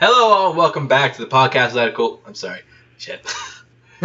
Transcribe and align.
Hello, 0.00 0.32
all, 0.32 0.48
and 0.50 0.58
welcome 0.58 0.88
back 0.88 1.14
to 1.14 1.20
the 1.24 1.28
podcast 1.30 1.72
That 1.74 1.94
cool. 1.94 2.20
I'm 2.26 2.34
sorry, 2.34 2.60
shit. 2.98 3.24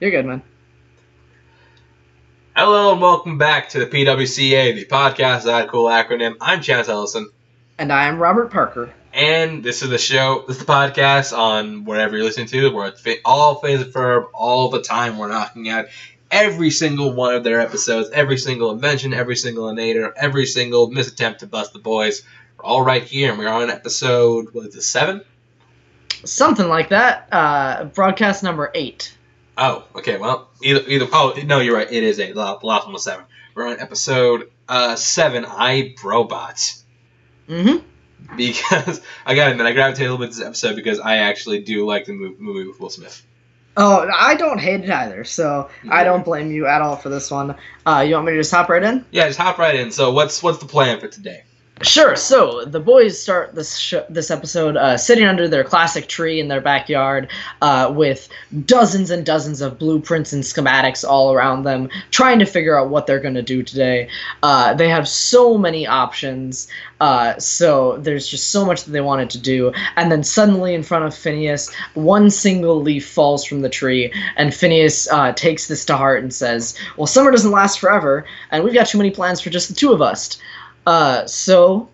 You're 0.00 0.10
good, 0.10 0.26
man. 0.26 0.42
Hello, 2.56 2.92
and 2.92 3.00
welcome 3.00 3.38
back 3.38 3.70
to 3.70 3.78
the 3.80 3.86
PWCA, 3.86 4.74
the 4.74 4.84
podcast 4.84 5.44
That 5.44 5.68
cool 5.68 5.86
acronym. 5.86 6.36
I'm 6.40 6.60
Chance 6.62 6.88
Ellison, 6.88 7.30
And 7.78 7.92
I 7.92 8.06
am 8.06 8.18
Robert 8.18 8.50
Parker. 8.50 8.92
and 9.12 9.62
this 9.64 9.82
is 9.82 9.90
the 9.90 9.98
show. 9.98 10.44
This 10.46 10.58
is 10.58 10.64
the 10.64 10.72
podcast 10.72 11.36
on 11.36 11.84
whatever 11.84 12.16
you're 12.16 12.24
listening 12.24 12.46
to. 12.48 12.74
We're 12.74 12.92
all 13.24 13.56
Phineas 13.56 13.82
and 13.82 13.92
Ferb 13.92 14.26
all 14.34 14.70
the 14.70 14.82
time. 14.82 15.18
We're 15.18 15.28
knocking 15.28 15.68
out 15.68 15.86
every 16.32 16.70
single 16.70 17.12
one 17.12 17.34
of 17.34 17.44
their 17.44 17.60
episodes, 17.60 18.10
every 18.10 18.38
single 18.38 18.72
invention, 18.72 19.12
every 19.14 19.36
single 19.36 19.66
inator, 19.66 20.12
every 20.16 20.46
single 20.46 20.90
misattempt 20.90 21.38
to 21.38 21.46
bust 21.46 21.72
the 21.74 21.78
boys. 21.78 22.22
We're 22.58 22.64
all 22.64 22.82
right 22.82 23.04
here, 23.04 23.30
and 23.30 23.38
we're 23.38 23.48
on 23.48 23.70
episode 23.70 24.52
what 24.52 24.66
is 24.66 24.74
it 24.74 24.82
seven? 24.82 25.20
Something 26.24 26.68
like 26.68 26.88
that. 26.90 27.28
Uh, 27.32 27.84
broadcast 27.84 28.42
number 28.42 28.70
eight. 28.74 29.16
Oh, 29.58 29.84
okay. 29.96 30.16
Well, 30.16 30.48
either 30.62 30.80
either. 30.88 31.06
Oh 31.12 31.34
no, 31.44 31.60
you're 31.60 31.76
right. 31.76 31.90
It 31.90 32.02
is 32.02 32.18
eight. 32.18 32.34
The 32.34 32.40
last 32.40 32.84
one 32.84 32.92
was 32.92 33.04
seven. 33.04 33.26
We're 33.54 33.68
on 33.68 33.80
episode 33.80 34.50
uh 34.68 34.96
seven. 34.96 35.44
I 35.46 35.94
robots 36.02 36.78
Mm-hmm. 37.48 38.36
because 38.36 39.00
I 39.26 39.34
got 39.34 39.46
to 39.46 39.50
admit 39.50 39.66
I 39.66 39.72
gravitated 39.72 40.08
a 40.08 40.12
little 40.12 40.24
bit 40.26 40.32
to 40.32 40.38
this 40.38 40.46
episode 40.46 40.76
because 40.76 41.00
I 41.00 41.16
actually 41.18 41.60
do 41.62 41.84
like 41.84 42.06
the 42.06 42.12
movie 42.12 42.66
with 42.68 42.80
Will 42.80 42.88
Smith. 42.88 43.26
Oh, 43.76 44.08
I 44.14 44.34
don't 44.34 44.58
hate 44.58 44.84
it 44.84 44.90
either, 44.90 45.24
so 45.24 45.70
I 45.88 46.04
don't 46.04 46.24
blame 46.24 46.50
you 46.50 46.66
at 46.66 46.82
all 46.82 46.96
for 46.96 47.08
this 47.08 47.30
one. 47.30 47.56
Uh, 47.86 48.04
you 48.06 48.14
want 48.14 48.26
me 48.26 48.32
to 48.32 48.38
just 48.38 48.50
hop 48.50 48.68
right 48.68 48.82
in? 48.82 49.04
Yeah, 49.10 49.26
just 49.26 49.38
hop 49.38 49.58
right 49.58 49.74
in. 49.74 49.90
So 49.90 50.12
what's 50.12 50.42
what's 50.42 50.58
the 50.58 50.66
plan 50.66 51.00
for 51.00 51.08
today? 51.08 51.44
Sure. 51.82 52.14
So 52.14 52.64
the 52.64 52.78
boys 52.78 53.20
start 53.20 53.56
this 53.56 53.76
sh- 53.76 53.94
this 54.08 54.30
episode 54.30 54.76
uh, 54.76 54.96
sitting 54.96 55.24
under 55.24 55.48
their 55.48 55.64
classic 55.64 56.06
tree 56.06 56.38
in 56.38 56.46
their 56.46 56.60
backyard, 56.60 57.28
uh, 57.60 57.92
with 57.94 58.28
dozens 58.66 59.10
and 59.10 59.26
dozens 59.26 59.60
of 59.60 59.78
blueprints 59.80 60.32
and 60.32 60.44
schematics 60.44 61.04
all 61.06 61.32
around 61.32 61.64
them, 61.64 61.88
trying 62.12 62.38
to 62.38 62.44
figure 62.44 62.78
out 62.78 62.88
what 62.88 63.08
they're 63.08 63.18
going 63.18 63.34
to 63.34 63.42
do 63.42 63.64
today. 63.64 64.08
Uh, 64.44 64.74
they 64.74 64.88
have 64.88 65.08
so 65.08 65.58
many 65.58 65.84
options, 65.84 66.68
uh, 67.00 67.36
so 67.38 67.96
there's 67.98 68.28
just 68.28 68.50
so 68.50 68.64
much 68.64 68.84
that 68.84 68.92
they 68.92 69.00
wanted 69.00 69.28
to 69.30 69.38
do. 69.38 69.72
And 69.96 70.10
then 70.12 70.22
suddenly, 70.22 70.74
in 70.74 70.84
front 70.84 71.04
of 71.04 71.12
Phineas, 71.12 71.74
one 71.94 72.30
single 72.30 72.80
leaf 72.80 73.08
falls 73.08 73.44
from 73.44 73.60
the 73.60 73.68
tree, 73.68 74.12
and 74.36 74.54
Phineas 74.54 75.10
uh, 75.10 75.32
takes 75.32 75.66
this 75.66 75.84
to 75.86 75.96
heart 75.96 76.22
and 76.22 76.32
says, 76.32 76.78
"Well, 76.96 77.08
summer 77.08 77.32
doesn't 77.32 77.50
last 77.50 77.80
forever, 77.80 78.24
and 78.52 78.62
we've 78.62 78.72
got 78.72 78.86
too 78.86 78.98
many 78.98 79.10
plans 79.10 79.40
for 79.40 79.50
just 79.50 79.68
the 79.68 79.74
two 79.74 79.92
of 79.92 80.00
us." 80.00 80.38
Uh, 80.86 81.26
so 81.26 81.88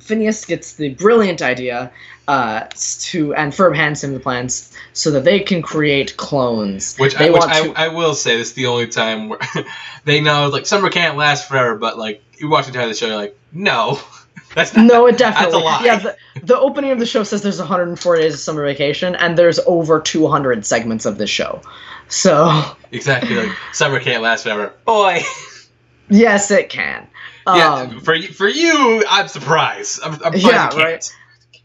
Phineas 0.00 0.44
gets 0.44 0.74
the 0.74 0.90
brilliant 0.90 1.42
idea 1.42 1.90
uh, 2.28 2.68
to, 3.00 3.34
and 3.34 3.52
Ferb 3.52 3.74
hands 3.74 4.04
him 4.04 4.14
the 4.14 4.20
plans 4.20 4.72
so 4.92 5.10
that 5.10 5.24
they 5.24 5.40
can 5.40 5.62
create 5.62 6.16
clones. 6.16 6.96
Which 6.96 7.14
they 7.14 7.28
I, 7.28 7.30
which 7.30 7.42
I, 7.42 7.66
to. 7.66 7.72
I 7.74 7.88
will 7.88 8.14
say 8.14 8.36
this 8.36 8.48
is 8.48 8.54
the 8.54 8.66
only 8.66 8.86
time 8.86 9.28
where 9.28 9.40
they 10.04 10.20
know 10.20 10.48
like 10.48 10.66
summer 10.66 10.90
can't 10.90 11.16
last 11.16 11.48
forever, 11.48 11.76
but 11.76 11.98
like 11.98 12.22
you 12.38 12.48
watch 12.48 12.66
the 12.66 12.72
entire 12.72 12.86
the 12.86 12.94
show, 12.94 13.06
you're 13.06 13.16
like, 13.16 13.36
no, 13.52 13.98
that's 14.54 14.76
not. 14.76 14.86
no, 14.86 15.06
it 15.06 15.18
definitely. 15.18 15.62
That's 15.62 15.80
a 15.80 15.84
lie. 15.84 15.84
Yeah, 15.84 15.98
the, 15.98 16.16
the 16.46 16.58
opening 16.58 16.92
of 16.92 16.98
the 16.98 17.06
show 17.06 17.24
says 17.24 17.42
there's 17.42 17.58
104 17.58 18.16
days 18.16 18.34
of 18.34 18.40
summer 18.40 18.64
vacation, 18.64 19.16
and 19.16 19.36
there's 19.36 19.58
over 19.60 20.00
200 20.00 20.64
segments 20.64 21.06
of 21.06 21.18
this 21.18 21.30
show. 21.30 21.62
So 22.08 22.76
exactly 22.92 23.34
like 23.34 23.56
summer 23.72 23.98
can't 23.98 24.22
last 24.22 24.44
forever. 24.44 24.72
Boy, 24.84 25.22
yes, 26.08 26.50
it 26.50 26.68
can. 26.68 27.08
Yeah. 27.56 27.74
Um, 27.74 28.00
For 28.00 28.14
you, 28.14 28.28
for 28.28 28.48
you, 28.48 29.04
I'm 29.08 29.28
surprised. 29.28 30.00
I'm, 30.02 30.18
I'm 30.24 30.34
Yeah, 30.34 30.70
yeah, 30.72 30.82
right. 30.82 31.16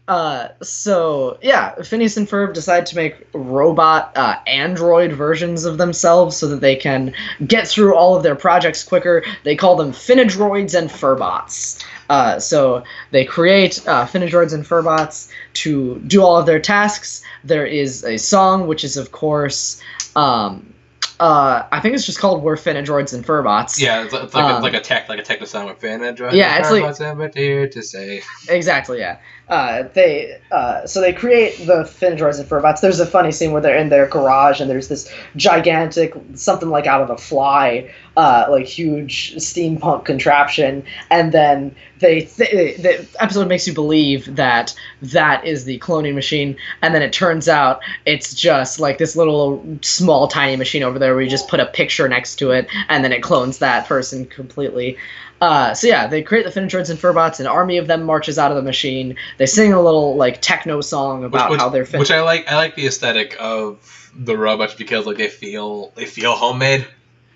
Uh, 0.08 0.48
so 0.62 1.36
yeah, 1.42 1.74
Phineas 1.82 2.16
and 2.16 2.28
Ferb 2.28 2.54
decide 2.54 2.86
to 2.86 2.96
make 2.96 3.26
robot 3.32 4.16
uh, 4.16 4.36
android 4.46 5.12
versions 5.12 5.64
of 5.64 5.78
themselves 5.78 6.36
so 6.36 6.46
that 6.46 6.60
they 6.60 6.76
can 6.76 7.12
get 7.44 7.66
through 7.66 7.96
all 7.96 8.14
of 8.14 8.22
their 8.22 8.36
projects 8.36 8.84
quicker. 8.84 9.24
They 9.42 9.56
call 9.56 9.74
them 9.74 9.90
Phinedroids 9.90 10.78
and 10.78 10.88
Ferbots. 10.88 11.84
Uh, 12.08 12.38
so 12.38 12.84
they 13.10 13.24
create 13.24 13.80
uh, 13.88 14.06
Phinedroids 14.06 14.54
and 14.54 14.64
Ferbots 14.64 15.28
to 15.54 15.98
do 16.06 16.22
all 16.22 16.36
of 16.36 16.46
their 16.46 16.60
tasks. 16.60 17.22
There 17.42 17.66
is 17.66 18.04
a 18.04 18.16
song, 18.16 18.68
which 18.68 18.84
is 18.84 18.96
of 18.96 19.10
course. 19.10 19.82
Um, 20.14 20.72
uh, 21.18 21.66
I 21.72 21.80
think 21.80 21.94
it's 21.94 22.04
just 22.04 22.18
called 22.18 22.42
"We're 22.42 22.56
Phinedroids 22.56 23.14
and 23.14 23.24
Ferbots." 23.24 23.80
Yeah, 23.80 24.04
it's, 24.04 24.12
it's 24.12 24.34
like 24.34 24.52
a, 24.52 24.56
Um, 24.56 24.62
like 24.62 24.74
a 24.74 24.80
tech, 24.80 25.08
like 25.08 25.18
a 25.18 25.22
techno 25.22 25.46
sound 25.46 25.66
with. 25.68 25.82
Yeah, 25.82 26.58
it's 26.58 26.70
like- 26.70 26.82
what's 26.82 27.00
ever 27.00 27.30
here 27.34 27.68
to 27.68 27.82
say. 27.82 28.22
Exactly, 28.48 28.98
yeah. 28.98 29.18
Uh, 29.48 29.84
they 29.94 30.38
uh, 30.50 30.84
so 30.86 31.00
they 31.00 31.12
create 31.12 31.56
the 31.66 31.84
Phinedroids 31.84 32.40
and 32.40 32.48
Ferbots. 32.48 32.80
There's 32.80 32.98
a 33.00 33.06
funny 33.06 33.30
scene 33.30 33.52
where 33.52 33.62
they're 33.62 33.76
in 33.78 33.88
their 33.90 34.06
garage 34.08 34.60
and 34.60 34.68
there's 34.68 34.88
this 34.88 35.10
gigantic, 35.36 36.14
something 36.34 36.68
like 36.68 36.86
out 36.86 37.00
of 37.00 37.10
a 37.10 37.16
fly, 37.16 37.88
uh, 38.16 38.46
like 38.48 38.66
huge 38.66 39.34
steampunk 39.36 40.04
contraption, 40.04 40.84
and 41.10 41.32
then 41.32 41.74
they 41.98 42.22
th- 42.22 42.76
the 42.78 43.06
episode 43.18 43.48
makes 43.48 43.66
you 43.66 43.74
believe 43.74 44.36
that 44.36 44.74
that 45.02 45.44
is 45.44 45.64
the 45.64 45.78
cloning 45.78 46.14
machine, 46.14 46.56
and 46.82 46.94
then 46.94 47.02
it 47.02 47.12
turns 47.12 47.48
out 47.48 47.80
it's 48.04 48.34
just 48.34 48.80
like 48.80 48.98
this 48.98 49.16
little 49.16 49.64
small 49.82 50.28
tiny 50.28 50.56
machine 50.56 50.82
over 50.82 50.98
there 50.98 51.14
where 51.14 51.22
you 51.22 51.30
just 51.30 51.48
put 51.48 51.60
a 51.60 51.66
picture 51.66 52.08
next 52.08 52.36
to 52.36 52.50
it, 52.52 52.68
and 52.88 53.04
then 53.04 53.12
it 53.12 53.22
clones 53.22 53.58
that 53.58 53.86
person 53.86 54.24
completely. 54.24 54.96
Uh, 55.40 55.74
so 55.74 55.86
yeah, 55.86 56.06
they 56.06 56.22
create 56.22 56.44
the 56.44 56.60
Phinedroids 56.60 56.88
and 56.88 56.98
Ferbots. 56.98 57.40
An 57.40 57.46
army 57.46 57.76
of 57.76 57.86
them 57.86 58.04
marches 58.04 58.38
out 58.38 58.50
of 58.50 58.56
the 58.56 58.62
machine. 58.62 59.16
They 59.36 59.46
sing 59.46 59.72
a 59.72 59.82
little 59.82 60.16
like 60.16 60.40
techno 60.40 60.80
song 60.80 61.24
about 61.24 61.50
which, 61.50 61.60
how 61.60 61.68
they're 61.68 61.84
fin- 61.84 62.00
which 62.00 62.10
I 62.10 62.22
like. 62.22 62.50
I 62.50 62.56
like 62.56 62.74
the 62.74 62.86
aesthetic 62.86 63.36
of 63.38 64.10
the 64.18 64.36
robots 64.36 64.74
because 64.74 65.04
like 65.04 65.18
they 65.18 65.28
feel 65.28 65.92
they 65.94 66.06
feel 66.06 66.32
homemade. 66.34 66.86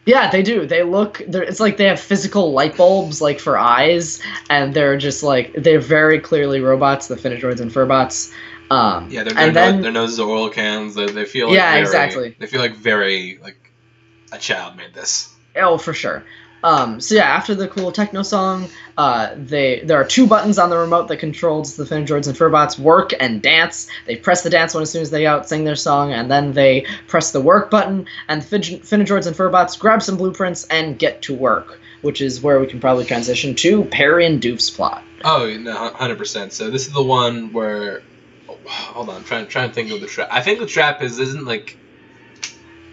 Yeah, 0.06 0.30
they 0.30 0.42
do. 0.42 0.66
They 0.66 0.82
look. 0.82 1.20
It's 1.20 1.60
like 1.60 1.76
they 1.76 1.84
have 1.84 2.00
physical 2.00 2.52
light 2.52 2.76
bulbs 2.76 3.20
like 3.20 3.38
for 3.38 3.58
eyes, 3.58 4.20
and 4.48 4.72
they're 4.72 4.96
just 4.96 5.22
like 5.22 5.52
they're 5.54 5.80
very 5.80 6.20
clearly 6.20 6.60
robots. 6.60 7.08
The 7.08 7.16
Phinedroids 7.16 7.60
and 7.60 7.70
Ferbots. 7.70 8.32
Um, 8.70 9.10
Yeah, 9.10 9.24
their, 9.24 9.34
their, 9.34 9.46
and 9.48 9.56
then 9.56 9.74
nose, 9.74 9.82
their 9.82 9.92
noses 9.92 10.20
are 10.20 10.28
oil 10.28 10.48
cans. 10.48 10.94
They, 10.94 11.06
they 11.06 11.24
feel 11.24 11.48
like 11.48 11.56
Yeah, 11.56 11.72
very, 11.72 11.82
exactly. 11.82 12.36
They 12.38 12.46
feel 12.46 12.60
like 12.60 12.76
very 12.76 13.38
like 13.42 13.72
a 14.32 14.38
child 14.38 14.76
made 14.76 14.94
this. 14.94 15.34
Oh, 15.56 15.76
for 15.76 15.92
sure. 15.92 16.24
Um, 16.62 17.00
so 17.00 17.14
yeah, 17.14 17.24
after 17.24 17.54
the 17.54 17.68
cool 17.68 17.92
techno 17.92 18.22
song, 18.22 18.68
uh, 18.98 19.34
they 19.36 19.80
there 19.80 19.98
are 20.00 20.04
two 20.04 20.26
buttons 20.26 20.58
on 20.58 20.70
the 20.70 20.76
remote 20.76 21.08
that 21.08 21.16
controls 21.16 21.76
the 21.76 21.84
Phinedroids 21.84 22.26
and 22.26 22.36
Ferbots: 22.36 22.78
work 22.78 23.12
and 23.18 23.40
dance. 23.40 23.88
They 24.06 24.16
press 24.16 24.42
the 24.42 24.50
dance 24.50 24.74
one 24.74 24.82
as 24.82 24.90
soon 24.90 25.02
as 25.02 25.10
they 25.10 25.26
out 25.26 25.48
sing 25.48 25.64
their 25.64 25.76
song, 25.76 26.12
and 26.12 26.30
then 26.30 26.52
they 26.52 26.86
press 27.06 27.32
the 27.32 27.40
work 27.40 27.70
button, 27.70 28.06
and 28.28 28.42
the 28.42 28.46
Fin- 28.46 28.80
Phinedroids 28.80 29.26
and 29.26 29.36
Ferbots 29.36 29.78
grab 29.78 30.02
some 30.02 30.16
blueprints 30.16 30.66
and 30.66 30.98
get 30.98 31.22
to 31.22 31.34
work, 31.34 31.80
which 32.02 32.20
is 32.20 32.42
where 32.42 32.60
we 32.60 32.66
can 32.66 32.80
probably 32.80 33.04
transition 33.04 33.54
to 33.56 33.84
Perry 33.84 34.26
and 34.26 34.42
Doof's 34.42 34.70
plot. 34.70 35.02
Oh 35.24 35.56
no, 35.58 35.74
hundred 35.94 36.18
percent. 36.18 36.52
So 36.52 36.70
this 36.70 36.86
is 36.86 36.92
the 36.92 37.02
one 37.02 37.52
where. 37.52 38.02
oh, 38.48 38.58
hold 38.66 39.08
on, 39.08 39.24
trying 39.24 39.46
trying 39.46 39.68
to 39.68 39.74
think 39.74 39.90
of 39.92 40.00
the 40.00 40.06
trap. 40.06 40.28
I 40.30 40.42
think 40.42 40.58
the 40.60 40.66
trap 40.66 41.02
is 41.02 41.18
isn't 41.18 41.46
like. 41.46 41.78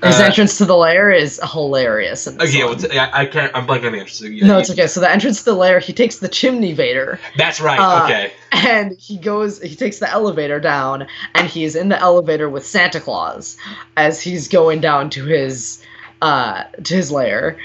His 0.03 0.19
uh, 0.19 0.23
entrance 0.25 0.59
to 0.59 0.65
the 0.65 0.75
lair 0.77 1.09
is 1.09 1.41
hilarious. 1.43 2.27
In 2.27 2.39
Okay, 2.39 2.63
well, 2.63 2.77
I, 2.91 3.21
I 3.21 3.25
can't. 3.25 3.51
I'm 3.55 3.65
blanking 3.65 3.87
on 3.87 3.93
the 3.93 3.99
entrance. 3.99 4.21
Yeah, 4.21 4.45
no, 4.45 4.59
it's 4.59 4.69
okay. 4.69 4.85
So 4.85 4.99
the 4.99 5.09
entrance 5.09 5.39
to 5.39 5.45
the 5.45 5.55
lair, 5.55 5.79
he 5.79 5.91
takes 5.91 6.19
the 6.19 6.27
chimney 6.27 6.73
vader. 6.73 7.19
That's 7.35 7.59
right. 7.59 7.79
Uh, 7.79 8.03
okay. 8.03 8.31
and 8.51 8.97
he 8.99 9.17
goes 9.17 9.61
he 9.61 9.75
takes 9.75 9.99
the 9.99 10.09
elevator 10.09 10.59
down 10.59 11.07
and 11.35 11.47
he 11.47 11.63
is 11.63 11.75
in 11.75 11.89
the 11.89 11.99
elevator 11.99 12.49
with 12.49 12.65
santa 12.65 12.99
claus 12.99 13.57
as 13.95 14.21
he's 14.21 14.47
going 14.47 14.79
down 14.79 15.09
to 15.09 15.25
his 15.25 15.83
uh 16.21 16.63
to 16.83 16.95
his 16.95 17.11
lair 17.11 17.57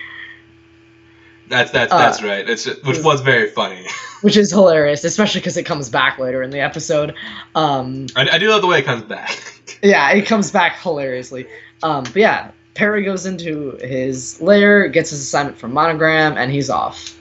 That's 1.48 1.70
that's 1.70 1.92
uh, 1.92 1.98
that's 1.98 2.22
right. 2.22 2.48
It's 2.48 2.66
which 2.82 3.02
was 3.02 3.20
very 3.20 3.50
funny. 3.50 3.86
which 4.22 4.36
is 4.36 4.50
hilarious 4.50 5.04
especially 5.04 5.40
because 5.40 5.56
it 5.56 5.64
comes 5.64 5.88
back 5.88 6.18
later 6.18 6.42
in 6.42 6.50
the 6.50 6.60
episode 6.60 7.14
um 7.54 8.06
I, 8.16 8.28
I 8.30 8.38
do 8.38 8.48
love 8.50 8.62
the 8.62 8.68
way 8.68 8.80
it 8.80 8.84
comes 8.84 9.02
back. 9.02 9.60
yeah 9.82 10.10
it 10.12 10.26
comes 10.26 10.50
back 10.50 10.80
hilariously 10.80 11.46
um 11.82 12.04
but 12.04 12.16
yeah 12.16 12.50
perry 12.74 13.04
goes 13.04 13.26
into 13.26 13.72
his 13.82 14.40
lair 14.40 14.88
gets 14.88 15.10
his 15.10 15.20
assignment 15.20 15.58
from 15.58 15.72
monogram 15.72 16.36
and 16.36 16.50
he's 16.52 16.70
off 16.70 17.18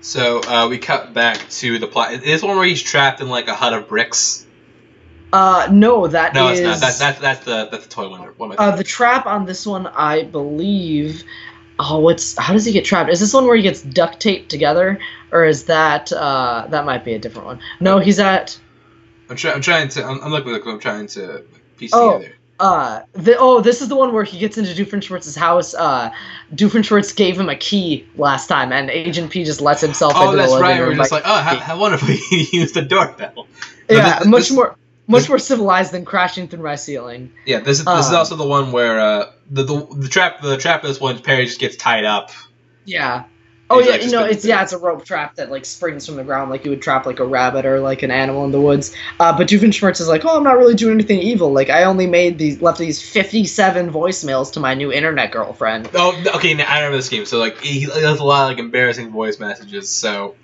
So 0.00 0.40
uh, 0.40 0.68
we 0.68 0.76
cut 0.78 1.14
back 1.14 1.38
to 1.60 1.78
the 1.78 1.86
plot. 1.86 2.12
Is 2.12 2.20
this 2.20 2.42
one 2.42 2.56
where 2.58 2.66
he's 2.66 2.82
trapped 2.82 3.20
in 3.22 3.28
like 3.30 3.48
a 3.48 3.54
hut 3.54 3.72
of 3.72 3.88
bricks? 3.88 4.44
uh 5.32 5.66
no 5.70 6.06
that 6.06 6.34
No, 6.34 6.48
is 6.48 6.60
it's 6.60 6.66
not. 6.66 6.80
That's 6.80 6.98
that's 6.98 7.18
that's 7.20 7.44
the 7.44 7.68
that's 7.70 7.84
the 7.84 7.90
toy 7.90 8.08
one. 8.10 8.20
What 8.36 8.46
am 8.46 8.52
I 8.52 8.68
Uh, 8.72 8.76
the 8.76 8.84
trap 8.84 9.26
on 9.26 9.46
this 9.46 9.66
one, 9.66 9.86
I 9.86 10.24
believe. 10.24 11.24
Oh, 11.78 11.98
what's 12.00 12.36
how 12.38 12.52
does 12.52 12.64
he 12.66 12.72
get 12.72 12.84
trapped? 12.84 13.10
Is 13.10 13.18
this 13.18 13.32
one 13.32 13.46
where 13.46 13.56
he 13.56 13.62
gets 13.62 13.82
duct 13.82 14.20
taped 14.20 14.48
together, 14.50 14.98
or 15.32 15.44
is 15.44 15.64
that 15.64 16.12
uh, 16.12 16.66
that 16.68 16.84
might 16.84 17.04
be 17.04 17.14
a 17.14 17.18
different 17.18 17.46
one? 17.46 17.58
No, 17.80 17.98
he's 17.98 18.20
at 18.20 18.56
I'm, 19.28 19.36
try, 19.36 19.52
I'm 19.52 19.60
trying 19.62 19.88
to. 19.88 20.04
I'm, 20.04 20.20
I'm 20.22 20.30
looking. 20.30 20.54
I'm 20.70 20.78
trying 20.78 21.06
to 21.08 21.44
piece 21.78 21.90
Oh. 21.94 22.18
together. 22.18 22.36
Uh 22.60 23.02
the 23.14 23.36
oh 23.38 23.60
this 23.60 23.82
is 23.82 23.88
the 23.88 23.96
one 23.96 24.12
where 24.12 24.22
he 24.24 24.38
gets 24.38 24.56
into 24.58 24.72
Doofenshmirtz's 24.72 25.34
house. 25.36 25.74
Uh, 25.74 26.12
Doofenshmirtz 26.54 27.14
gave 27.16 27.38
him 27.38 27.48
a 27.48 27.56
key 27.56 28.06
last 28.16 28.46
time, 28.46 28.72
and 28.72 28.90
Agent 28.90 29.30
P 29.32 29.44
just 29.44 29.60
lets 29.60 29.80
himself 29.80 30.12
Oh, 30.14 30.26
into 30.26 30.36
that's 30.36 30.52
the 30.52 30.58
living 30.58 30.70
right. 30.70 30.78
room. 30.80 30.88
We're 30.90 30.96
just 30.96 31.12
like, 31.12 31.24
oh, 31.26 31.40
how, 31.40 31.56
how 31.56 31.78
wonderful 31.78 32.08
he 32.08 32.48
used 32.52 32.74
the 32.74 32.82
doorbell. 32.82 33.46
But 33.88 33.96
yeah, 33.96 34.18
this- 34.20 34.28
much 34.28 34.40
this- 34.42 34.52
more 34.52 34.76
much 35.06 35.22
this- 35.22 35.28
more 35.28 35.38
civilized 35.38 35.92
than 35.92 36.04
crashing 36.04 36.46
through 36.48 36.62
my 36.62 36.76
ceiling. 36.76 37.32
Yeah, 37.44 37.58
this 37.58 37.80
is 37.80 37.84
this 37.84 38.06
is 38.06 38.10
Um, 38.12 38.16
also 38.16 38.36
the 38.36 38.46
one 38.46 38.70
where 38.72 39.00
uh, 39.00 39.32
the, 39.50 39.64
the 39.64 39.86
the 39.96 40.08
trap 40.08 40.40
the 40.40 40.56
trap 40.56 40.82
of 40.84 40.88
this 40.88 41.00
one 41.00 41.18
Perry 41.20 41.46
just 41.46 41.58
gets 41.58 41.74
tied 41.76 42.04
up. 42.04 42.30
Yeah. 42.84 43.24
Oh 43.70 43.80
yeah, 43.80 43.92
like, 43.92 44.02
you 44.02 44.10
know, 44.10 44.24
been- 44.24 44.32
it's 44.32 44.44
yeah, 44.44 44.62
it's 44.62 44.72
a 44.72 44.78
rope 44.78 45.04
trap 45.04 45.36
that 45.36 45.50
like 45.50 45.64
springs 45.64 46.04
from 46.04 46.16
the 46.16 46.24
ground 46.24 46.50
like 46.50 46.64
you 46.64 46.70
would 46.70 46.82
trap 46.82 47.06
like 47.06 47.18
a 47.18 47.24
rabbit 47.24 47.64
or 47.64 47.80
like 47.80 48.02
an 48.02 48.10
animal 48.10 48.44
in 48.44 48.52
the 48.52 48.60
woods. 48.60 48.94
Uh, 49.18 49.36
but 49.36 49.48
Doofenshmirtz 49.48 50.00
is 50.00 50.08
like, 50.08 50.24
oh, 50.24 50.36
I'm 50.36 50.44
not 50.44 50.58
really 50.58 50.74
doing 50.74 50.94
anything 50.94 51.20
evil. 51.20 51.50
Like 51.50 51.70
I 51.70 51.84
only 51.84 52.06
made 52.06 52.36
these 52.38 52.60
left 52.60 52.78
these 52.78 53.00
57 53.02 53.90
voicemails 53.90 54.52
to 54.52 54.60
my 54.60 54.74
new 54.74 54.92
internet 54.92 55.32
girlfriend. 55.32 55.88
Oh, 55.94 56.22
okay. 56.36 56.52
Now 56.52 56.66
I 56.68 56.80
remember 56.80 56.98
this 56.98 57.08
game. 57.08 57.24
So 57.24 57.38
like 57.38 57.60
he, 57.60 57.80
has 57.80 58.20
a 58.20 58.24
lot 58.24 58.44
of 58.44 58.50
like 58.50 58.58
embarrassing 58.58 59.10
voice 59.10 59.40
messages. 59.40 59.88
So 59.88 60.34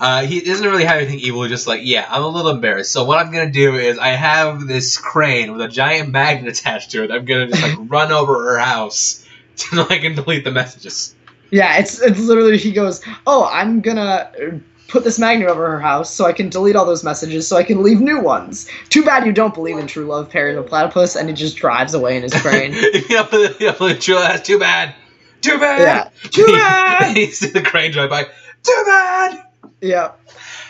uh, 0.00 0.26
he 0.26 0.40
doesn't 0.40 0.66
really 0.66 0.84
have 0.84 0.96
anything 0.96 1.20
evil. 1.20 1.46
Just 1.46 1.68
like 1.68 1.82
yeah, 1.84 2.06
I'm 2.10 2.24
a 2.24 2.28
little 2.28 2.50
embarrassed. 2.50 2.90
So 2.90 3.04
what 3.04 3.24
I'm 3.24 3.32
gonna 3.32 3.52
do 3.52 3.76
is 3.76 3.98
I 3.98 4.08
have 4.08 4.66
this 4.66 4.98
crane 4.98 5.52
with 5.52 5.60
a 5.60 5.68
giant 5.68 6.10
magnet 6.10 6.58
attached 6.58 6.90
to 6.90 7.04
it. 7.04 7.12
I'm 7.12 7.24
gonna 7.24 7.46
just 7.46 7.62
like 7.62 7.78
run 7.88 8.10
over 8.10 8.50
her 8.50 8.58
house 8.58 9.24
so 9.54 9.86
I 9.88 9.98
can 9.98 10.16
delete 10.16 10.42
the 10.42 10.50
messages. 10.50 11.14
Yeah, 11.52 11.78
it's 11.78 12.00
it's 12.00 12.18
literally 12.18 12.56
he 12.58 12.72
goes, 12.72 13.00
oh, 13.26 13.44
I'm 13.52 13.80
gonna 13.82 14.00
uh, 14.42 14.58
put 14.88 15.04
this 15.04 15.18
magnet 15.18 15.48
over 15.48 15.70
her 15.70 15.80
house 15.80 16.12
so 16.12 16.24
I 16.24 16.32
can 16.32 16.48
delete 16.48 16.76
all 16.76 16.86
those 16.86 17.04
messages 17.04 17.46
so 17.46 17.56
I 17.58 17.62
can 17.62 17.82
leave 17.82 18.00
new 18.00 18.20
ones. 18.20 18.68
Too 18.88 19.04
bad 19.04 19.26
you 19.26 19.32
don't 19.32 19.52
believe 19.54 19.76
in 19.78 19.86
true 19.86 20.06
love, 20.06 20.30
Perry 20.30 20.54
the 20.54 20.62
platypus, 20.62 21.14
and 21.14 21.28
he 21.28 21.34
just 21.34 21.56
drives 21.56 21.92
away 21.94 22.16
in 22.16 22.22
his 22.22 22.32
crane. 22.34 22.72
yeah, 23.10 23.26
but, 23.30 23.60
yeah, 23.60 23.74
but 23.78 24.00
true. 24.00 24.14
That's 24.16 24.46
too 24.46 24.58
bad. 24.58 24.94
Too 25.42 25.58
bad. 25.58 25.80
Yeah. 25.80 26.30
Too 26.30 26.46
bad. 26.52 27.16
you 27.18 27.26
see 27.26 27.48
the 27.48 27.62
crane 27.62 27.92
drive 27.92 28.10
by. 28.10 28.24
Too 28.24 28.82
bad. 28.86 29.44
Yeah. 29.82 30.12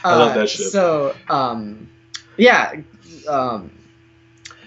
I 0.04 0.16
love 0.16 0.32
Uh, 0.32 0.34
that 0.40 0.50
shit. 0.50 0.72
So, 0.72 1.14
um, 1.28 1.88
yeah, 2.36 2.72
um, 3.28 3.70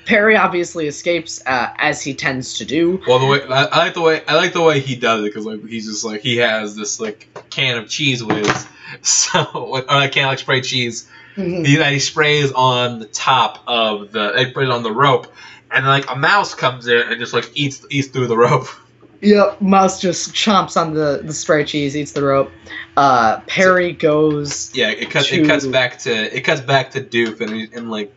Perry 0.05 0.37
obviously 0.37 0.87
escapes 0.87 1.41
uh, 1.45 1.73
as 1.77 2.01
he 2.01 2.13
tends 2.13 2.59
to 2.59 2.65
do. 2.65 3.01
Well, 3.07 3.19
the 3.19 3.25
way 3.25 3.41
I, 3.43 3.65
I 3.65 3.77
like 3.79 3.93
the 3.93 4.01
way 4.01 4.21
I 4.27 4.35
like 4.35 4.53
the 4.53 4.61
way 4.61 4.79
he 4.79 4.95
does 4.95 5.21
it 5.21 5.25
because 5.25 5.45
like 5.45 5.65
he's 5.65 5.87
just 5.87 6.05
like 6.05 6.21
he 6.21 6.37
has 6.37 6.75
this 6.75 6.99
like 6.99 7.27
can 7.49 7.77
of 7.77 7.89
cheese 7.89 8.23
whiz, 8.23 8.67
so 9.01 9.43
or 9.53 9.79
a 9.79 10.09
can 10.09 10.25
of 10.25 10.29
like 10.29 10.39
spray 10.39 10.61
cheese. 10.61 11.09
He, 11.35 11.75
that 11.75 11.91
he 11.91 11.99
sprays 11.99 12.53
on 12.53 12.99
the 12.99 13.07
top 13.07 13.61
of 13.67 14.13
the 14.13 14.31
they 14.31 14.51
put 14.51 14.63
it 14.63 14.69
on 14.69 14.83
the 14.83 14.91
rope, 14.91 15.27
and 15.69 15.85
like 15.85 16.09
a 16.09 16.15
mouse 16.15 16.55
comes 16.55 16.87
in 16.87 16.97
and 16.97 17.19
just 17.19 17.33
like 17.33 17.51
eats 17.55 17.85
eats 17.89 18.07
through 18.07 18.27
the 18.27 18.37
rope. 18.37 18.67
Yep, 19.21 19.61
Mouse 19.61 20.01
just 20.01 20.33
chomps 20.33 20.79
on 20.79 20.93
the, 20.93 21.21
the 21.23 21.33
spray 21.33 21.63
cheese, 21.63 21.95
eats 21.95 22.11
the 22.11 22.21
rope. 22.21 22.51
Uh, 22.95 23.39
Perry 23.47 23.93
goes. 23.93 24.75
Yeah, 24.75 24.89
it 24.89 25.09
cuts 25.09 25.31
it 25.31 25.47
cuts 25.47 25.65
back 25.65 25.97
to 25.99 26.11
it 26.11 26.41
cuts 26.41 26.61
back 26.61 26.91
to 26.91 27.01
Doof 27.01 27.41
and 27.41 27.73
and 27.73 27.89
like 27.89 28.13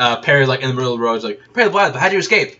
uh, 0.00 0.20
Perry's 0.22 0.48
like 0.48 0.60
in 0.60 0.68
the 0.68 0.74
middle 0.74 0.94
of 0.94 0.98
the 0.98 1.04
road, 1.04 1.14
he's 1.14 1.24
like 1.24 1.40
Perry 1.54 1.66
the 1.66 1.70
Blind, 1.70 1.94
how'd 1.94 2.12
you 2.12 2.18
escape? 2.18 2.56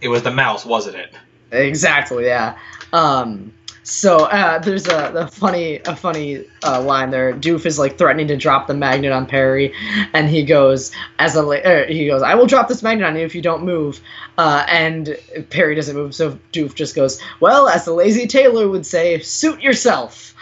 It 0.00 0.08
was 0.08 0.22
the 0.22 0.30
mouse, 0.30 0.64
wasn't 0.64 0.96
it? 0.96 1.14
Exactly, 1.50 2.26
yeah. 2.26 2.58
Um, 2.92 3.52
so 3.82 4.26
uh, 4.26 4.58
there's 4.60 4.86
a, 4.86 5.12
a 5.14 5.26
funny 5.26 5.80
a 5.80 5.96
funny 5.96 6.44
uh, 6.62 6.80
line 6.82 7.10
there. 7.10 7.32
Doof 7.32 7.66
is 7.66 7.78
like 7.78 7.98
threatening 7.98 8.28
to 8.28 8.36
drop 8.36 8.66
the 8.66 8.74
magnet 8.74 9.10
on 9.10 9.26
Perry, 9.26 9.74
and 10.12 10.28
he 10.28 10.44
goes 10.44 10.92
as 11.18 11.34
a 11.34 11.42
er, 11.42 11.86
he 11.86 12.06
goes, 12.06 12.22
"I 12.22 12.34
will 12.34 12.46
drop 12.46 12.68
this 12.68 12.82
magnet 12.82 13.06
on 13.06 13.16
you 13.16 13.24
if 13.24 13.34
you 13.34 13.42
don't 13.42 13.64
move." 13.64 14.00
Uh, 14.38 14.64
and 14.68 15.16
Perry 15.50 15.74
doesn't 15.74 15.96
move, 15.96 16.14
so 16.14 16.38
Doof 16.52 16.74
just 16.74 16.94
goes, 16.94 17.20
"Well, 17.40 17.68
as 17.68 17.84
the 17.84 17.92
lazy 17.92 18.26
tailor 18.26 18.68
would 18.68 18.86
say, 18.86 19.18
suit 19.20 19.60
yourself." 19.60 20.34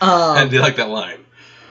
Um, 0.00 0.36
and 0.36 0.50
they 0.50 0.58
like 0.58 0.76
that 0.76 0.90
line. 0.90 1.18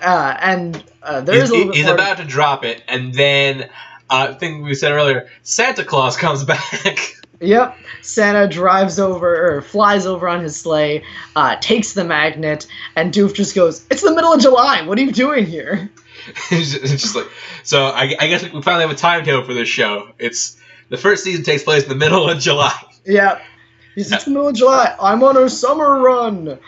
uh, 0.01 0.35
and 0.39 0.83
uh, 1.03 1.21
there 1.21 1.39
He's, 1.39 1.49
a 1.49 1.53
little 1.53 1.67
bit 1.67 1.75
he's 1.77 1.87
about 1.87 2.17
to 2.17 2.25
drop 2.25 2.65
it, 2.65 2.83
and 2.87 3.13
then 3.13 3.69
uh, 4.13 4.35
thing 4.35 4.61
we 4.61 4.75
said 4.75 4.91
earlier, 4.91 5.27
Santa 5.41 5.83
Claus 5.83 6.15
comes 6.15 6.43
back. 6.53 7.15
Yep. 7.39 7.77
Santa 8.01 8.47
drives 8.47 8.99
over 8.99 9.57
or 9.57 9.61
flies 9.61 10.05
over 10.05 10.27
on 10.29 10.43
his 10.43 10.55
sleigh, 10.55 11.03
uh, 11.35 11.57
takes 11.59 11.93
the 11.93 12.03
magnet, 12.03 12.67
and 12.95 13.13
Doof 13.13 13.33
just 13.33 13.55
goes, 13.55 13.85
"It's 13.89 14.01
the 14.01 14.13
middle 14.13 14.31
of 14.31 14.39
July. 14.39 14.83
What 14.83 14.97
are 14.97 15.01
you 15.01 15.11
doing 15.11 15.45
here?" 15.45 15.89
it's, 16.51 16.71
just, 16.71 17.15
like 17.15 17.27
so. 17.63 17.87
I, 17.87 18.15
I 18.19 18.27
guess 18.27 18.43
we 18.43 18.61
finally 18.61 18.83
have 18.83 18.91
a 18.91 18.95
timetable 18.95 19.43
for 19.43 19.53
this 19.53 19.67
show. 19.67 20.09
It's 20.19 20.57
the 20.89 20.97
first 20.97 21.23
season 21.23 21.43
takes 21.43 21.63
place 21.63 21.83
in 21.83 21.89
the 21.89 21.95
middle 21.95 22.29
of 22.29 22.39
July. 22.39 22.79
Yep. 23.05 23.41
He's, 23.95 24.11
it's 24.11 24.25
the 24.25 24.31
middle 24.31 24.47
of 24.47 24.55
July. 24.55 24.95
I'm 24.99 25.23
on 25.23 25.37
a 25.37 25.49
summer 25.49 25.99
run. 25.99 26.59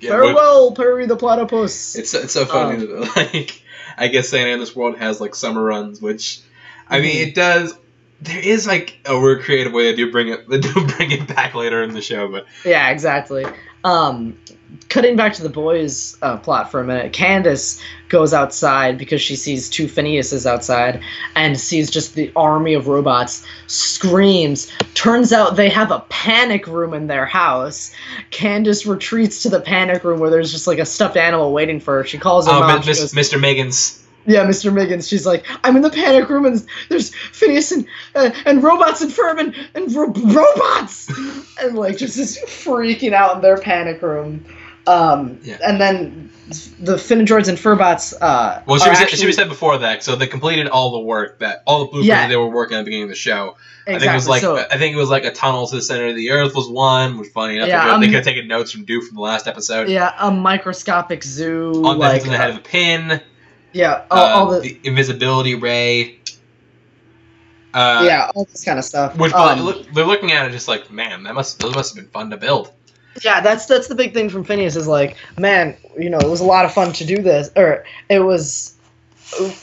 Yeah, 0.00 0.10
Farewell, 0.10 0.72
Perry 0.72 1.06
the 1.06 1.16
Platypus. 1.16 1.96
It's 1.96 2.14
it's 2.14 2.32
so 2.32 2.46
funny 2.46 2.76
Um, 2.76 3.00
that 3.00 3.16
like 3.16 3.62
I 3.98 4.08
guess 4.08 4.30
Santa 4.30 4.50
in 4.50 4.60
this 4.60 4.74
world 4.74 4.96
has 4.98 5.20
like 5.20 5.34
summer 5.34 5.62
runs, 5.62 6.00
which 6.00 6.40
I 6.90 7.00
mean 7.00 7.28
it 7.28 7.34
does. 7.34 7.74
There 8.22 8.38
is 8.38 8.66
like 8.66 8.98
a 9.06 9.18
weird 9.18 9.42
creative 9.42 9.72
way 9.72 9.90
they 9.90 9.96
do 9.96 10.10
bring 10.10 10.28
it 10.28 10.48
they 10.48 10.58
do 10.58 10.86
bring 10.86 11.10
it 11.10 11.28
back 11.28 11.54
later 11.54 11.82
in 11.82 11.94
the 11.94 12.02
show, 12.02 12.28
but 12.28 12.46
yeah, 12.64 12.90
exactly. 12.90 13.46
Um, 13.82 14.38
cutting 14.90 15.16
back 15.16 15.32
to 15.34 15.42
the 15.42 15.48
boys' 15.48 16.18
uh, 16.20 16.36
plot 16.36 16.70
for 16.70 16.80
a 16.80 16.84
minute, 16.84 17.12
Candace 17.12 17.80
goes 18.08 18.34
outside 18.34 18.98
because 18.98 19.22
she 19.22 19.36
sees 19.36 19.70
two 19.70 19.86
Phineases 19.86 20.44
outside 20.44 21.00
and 21.34 21.58
sees 21.58 21.90
just 21.90 22.14
the 22.14 22.30
army 22.36 22.74
of 22.74 22.88
robots. 22.88 23.46
Screams. 23.68 24.70
Turns 24.94 25.32
out 25.32 25.56
they 25.56 25.70
have 25.70 25.90
a 25.90 26.00
panic 26.08 26.66
room 26.66 26.92
in 26.92 27.06
their 27.06 27.24
house. 27.24 27.92
Candace 28.30 28.84
retreats 28.84 29.42
to 29.44 29.48
the 29.48 29.60
panic 29.60 30.04
room 30.04 30.20
where 30.20 30.30
there's 30.30 30.52
just 30.52 30.66
like 30.66 30.78
a 30.78 30.86
stuffed 30.86 31.16
animal 31.16 31.52
waiting 31.52 31.80
for 31.80 31.98
her. 31.98 32.04
She 32.04 32.18
calls 32.18 32.46
her 32.46 32.52
oh, 32.52 32.60
mom. 32.60 32.82
Goes, 32.82 33.14
Mr. 33.14 33.40
Megan's 33.40 34.04
yeah, 34.26 34.44
Mr. 34.44 34.72
Miggins. 34.72 35.08
She's 35.08 35.26
like, 35.26 35.44
I'm 35.64 35.76
in 35.76 35.82
the 35.82 35.90
panic 35.90 36.28
room, 36.28 36.46
and 36.46 36.64
there's 36.88 37.14
Phineas 37.14 37.72
and 37.72 37.86
uh, 38.14 38.30
and 38.46 38.62
robots 38.62 39.00
and 39.00 39.10
Ferb 39.10 39.38
and, 39.40 39.54
and 39.74 39.92
ro- 39.94 40.12
robots, 40.34 41.08
and 41.60 41.76
like 41.76 41.96
just 41.96 42.18
is 42.18 42.38
freaking 42.46 43.12
out 43.12 43.36
in 43.36 43.42
their 43.42 43.58
panic 43.58 44.02
room. 44.02 44.44
Um, 44.86 45.38
Yeah. 45.42 45.58
and 45.64 45.80
then 45.80 46.30
the 46.80 46.96
Phinedroids 46.96 47.48
and 47.48 47.56
Ferbots. 47.58 48.12
Uh, 48.20 48.60
Well, 48.66 48.78
she 48.80 48.88
was, 48.88 48.98
actually, 48.98 49.18
she 49.18 49.26
was 49.26 49.36
said 49.36 49.48
before 49.48 49.78
that, 49.78 50.02
so 50.02 50.16
they 50.16 50.26
completed 50.26 50.66
all 50.68 50.90
the 50.92 51.00
work 51.00 51.38
that 51.40 51.62
all 51.66 51.80
the 51.80 51.84
blueprints 51.86 52.08
Yeah. 52.08 52.26
they 52.26 52.34
were 52.36 52.48
working 52.48 52.76
at 52.76 52.80
the 52.80 52.84
beginning 52.86 53.04
of 53.04 53.08
the 53.10 53.14
show. 53.14 53.56
exactly. 53.86 53.94
I 53.94 53.98
think 54.00 54.10
it 54.10 54.14
was 54.16 54.28
like 54.28 54.40
so, 54.40 54.56
I 54.56 54.78
think 54.78 54.94
it 54.94 54.98
was 54.98 55.10
like 55.10 55.24
a 55.24 55.30
tunnel 55.30 55.66
to 55.68 55.76
the 55.76 55.82
center 55.82 56.06
of 56.08 56.16
the 56.16 56.30
earth 56.32 56.54
was 56.56 56.68
one, 56.68 57.18
which 57.18 57.28
funny 57.28 57.56
enough 57.56 57.68
Yeah, 57.68 57.84
they, 57.84 57.90
um, 57.90 58.00
they 58.00 58.06
could 58.08 58.16
have 58.16 58.24
taken 58.24 58.48
notes 58.48 58.72
from 58.72 58.84
Doof 58.84 59.06
from 59.06 59.14
the 59.16 59.20
last 59.22 59.46
episode. 59.46 59.88
yeah, 59.88 60.12
a 60.18 60.30
microscopic 60.32 61.22
zoo. 61.22 61.70
On 61.84 61.98
like 61.98 62.24
the, 62.24 62.30
the 62.30 62.36
head 62.36 62.50
of 62.50 62.56
the 62.56 62.62
pin, 62.62 63.20
yeah, 63.72 64.04
all, 64.10 64.18
uh, 64.18 64.22
all 64.22 64.50
the, 64.50 64.60
the 64.60 64.80
invisibility 64.84 65.54
ray. 65.54 66.18
Uh, 67.72 68.02
yeah, 68.04 68.30
all 68.34 68.44
this 68.46 68.64
kind 68.64 68.78
of 68.78 68.84
stuff. 68.84 69.16
Which 69.16 69.32
Um, 69.32 69.60
look, 69.60 69.86
they're 69.92 70.04
looking 70.04 70.32
at 70.32 70.48
it 70.48 70.52
just 70.52 70.66
like, 70.68 70.90
man, 70.90 71.22
that 71.24 71.34
must 71.34 71.60
those 71.60 71.74
must 71.74 71.94
have 71.94 72.04
been 72.04 72.10
fun 72.10 72.30
to 72.30 72.36
build. 72.36 72.72
Yeah, 73.22 73.40
that's 73.40 73.66
that's 73.66 73.88
the 73.88 73.94
big 73.94 74.12
thing 74.14 74.28
from 74.28 74.44
Phineas 74.44 74.76
is 74.76 74.86
like, 74.86 75.16
man, 75.38 75.76
you 75.98 76.10
know, 76.10 76.18
it 76.18 76.28
was 76.28 76.40
a 76.40 76.44
lot 76.44 76.64
of 76.64 76.72
fun 76.72 76.92
to 76.94 77.04
do 77.04 77.22
this, 77.22 77.50
or 77.56 77.84
it 78.08 78.20
was. 78.20 78.74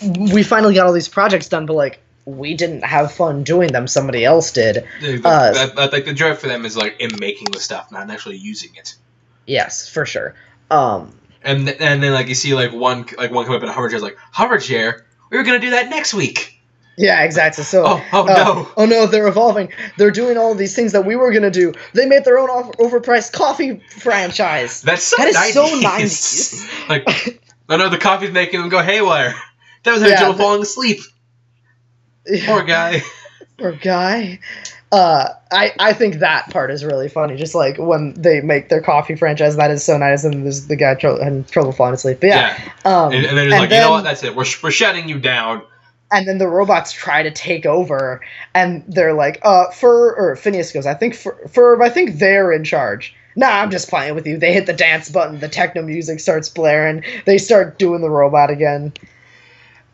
We 0.05 0.43
finally 0.43 0.75
got 0.75 0.88
all 0.88 0.93
these 0.93 1.10
projects 1.10 1.50
done, 1.50 1.65
but 1.65 1.74
like 1.74 2.00
we 2.27 2.53
didn't 2.53 2.84
have 2.84 3.12
fun 3.12 3.43
doing 3.43 3.72
them. 3.72 3.88
Somebody 3.88 4.25
else 4.25 4.51
did. 4.51 4.86
The, 5.01 5.22
Uh, 5.24 5.53
that, 5.53 5.75
that, 5.75 5.93
like 5.93 6.05
the 6.05 6.13
joy 6.13 6.36
for 6.36 6.48
them 6.48 6.65
is 6.65 6.77
like 6.77 7.00
in 7.00 7.12
making 7.20 7.51
the 7.51 7.60
stuff, 7.60 7.91
not 7.91 8.10
actually 8.10 8.38
using 8.38 8.75
it. 8.75 8.96
Yes, 9.46 9.89
for 9.89 10.05
sure. 10.05 10.36
Um, 10.70 11.13
And 11.48 11.66
th- 11.66 11.77
and 11.80 12.04
then 12.04 12.13
like 12.13 12.27
you 12.27 12.36
see 12.36 12.54
like 12.54 12.72
one 12.74 13.06
like 13.18 13.32
one 13.32 13.46
come 13.46 13.56
up 13.56 13.63
in 13.63 13.70
a 13.70 13.74
hover 13.74 13.89
chair, 13.89 14.00
like 14.00 14.18
hover 14.32 14.58
chair. 14.60 15.06
We 15.32 15.38
were 15.38 15.44
gonna 15.44 15.60
do 15.60 15.72
that 15.72 15.89
next 15.89 16.13
week. 16.13 16.60
yeah, 16.98 17.24
exactly. 17.24 17.63
So. 17.63 17.84
Oh 17.86 18.04
oh 18.13 18.22
uh, 18.24 18.25
no. 18.25 18.70
Oh 18.77 18.86
no, 18.86 19.06
they're 19.08 19.27
evolving. 19.27 19.72
They're 19.98 20.12
doing 20.12 20.38
all 20.38 20.54
these 20.56 20.75
things 20.75 20.92
that 20.92 21.06
we 21.06 21.16
were 21.16 21.32
gonna 21.32 21.50
do. 21.51 21.74
They 21.94 22.06
made 22.06 22.25
their 22.25 22.38
own 22.38 22.50
off- 22.50 22.72
overpriced 22.77 23.32
coffee 23.34 23.82
franchise. 23.98 24.82
That's 24.88 25.04
so 25.04 25.16
that 25.18 25.27
is 25.30 25.36
90s. 25.38 25.51
so 25.54 25.66
90s. 25.82 26.89
like 26.89 27.42
no 27.70 27.77
no 27.77 27.89
the 27.89 27.98
coffee's 27.98 28.32
making 28.32 28.60
them 28.60 28.70
go 28.70 28.82
haywire. 28.82 29.34
That 29.84 29.94
was 29.94 30.01
having 30.01 30.18
Yeah, 30.18 30.32
the- 30.32 30.38
falling 30.38 30.62
asleep. 30.62 31.00
Poor 32.46 32.63
guy. 32.63 33.01
Poor 33.58 33.72
guy. 33.72 34.39
Uh, 34.91 35.29
I 35.51 35.74
I 35.79 35.91
think 35.94 36.20
that 36.20 36.50
part 36.50 36.72
is 36.72 36.86
really 36.86 37.10
funny. 37.10 37.36
Just 37.36 37.53
like 37.56 37.77
when 37.77 38.13
they 38.13 38.39
make 38.41 38.70
their 38.70 38.82
coffee 38.82 39.15
franchise, 39.15 39.58
that 39.58 39.70
is 39.70 39.84
so 39.84 39.98
nice, 39.98 40.24
and 40.24 40.46
there's 40.46 40.67
the 40.67 40.77
guy 40.77 40.96
tro- 40.96 41.22
having 41.22 41.44
trouble 41.44 41.74
falling 41.74 41.94
asleep. 41.94 42.20
But 42.22 42.27
yeah, 42.27 42.58
Yeah. 42.58 42.72
um, 43.06 43.12
And, 43.13 43.25
and 43.25 43.38
they're 43.38 43.50
like, 43.50 43.70
you 43.70 43.77
know 43.77 43.91
what? 43.91 44.03
That's 44.06 44.24
it. 44.24 44.34
We're, 44.36 44.46
sh- 44.46 44.63
we're 44.63 44.72
shutting 44.72 45.10
you 45.10 45.20
down. 45.20 45.62
and 46.10 46.25
then 46.25 46.38
the 46.38 46.48
robots 46.48 46.94
try 46.94 47.22
to 47.22 47.32
take 47.32 47.65
over, 47.65 48.22
and 48.56 48.82
they're 48.88 49.13
like, 49.13 49.39
uh, 49.44 49.70
Fur 49.72 50.13
or 50.15 50.38
Phineas 50.38 50.72
goes, 50.72 50.86
I 50.86 50.94
think 50.94 51.15
Fur, 51.15 51.36
Ferb, 51.48 51.84
I 51.84 51.89
think 51.89 52.17
they're 52.17 52.53
in 52.53 52.63
charge. 52.63 53.13
Nah, 53.36 53.50
I'm 53.62 53.70
just 53.72 53.89
playing 53.89 54.15
with 54.15 54.25
you. 54.25 54.38
They 54.38 54.53
hit 54.53 54.67
the 54.67 54.74
dance 54.74 55.10
button, 55.10 55.39
the 55.41 55.50
techno 55.50 55.82
music 55.82 56.22
starts 56.22 56.48
blaring, 56.48 57.03
they 57.25 57.38
start 57.38 57.77
doing 57.77 58.00
the 58.00 58.10
robot 58.10 58.50
again, 58.50 58.94